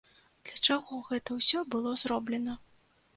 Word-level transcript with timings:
Для 0.49 0.57
чаго 0.67 0.97
гэта 1.09 1.37
ўсё 1.39 1.59
было 1.75 1.91
зроблена? 2.05 2.57